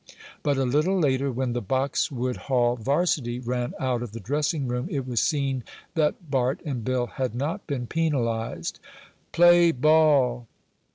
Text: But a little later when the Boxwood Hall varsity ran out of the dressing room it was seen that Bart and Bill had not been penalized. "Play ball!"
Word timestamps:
But 0.41 0.57
a 0.57 0.63
little 0.65 0.97
later 0.97 1.31
when 1.31 1.53
the 1.53 1.61
Boxwood 1.61 2.35
Hall 2.49 2.75
varsity 2.75 3.37
ran 3.37 3.75
out 3.79 4.01
of 4.01 4.13
the 4.13 4.19
dressing 4.19 4.67
room 4.67 4.87
it 4.89 5.05
was 5.05 5.21
seen 5.21 5.63
that 5.93 6.31
Bart 6.31 6.59
and 6.65 6.83
Bill 6.83 7.05
had 7.05 7.35
not 7.35 7.67
been 7.67 7.85
penalized. 7.85 8.79
"Play 9.31 9.71
ball!" 9.71 10.47